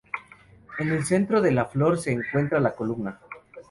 En 0.79 0.91
el 0.93 1.05
centro 1.05 1.41
de 1.41 1.51
la 1.51 1.65
flor 1.65 1.99
se 1.99 2.11
encuentra 2.11 2.59
la 2.59 2.75
columna. 2.75 3.19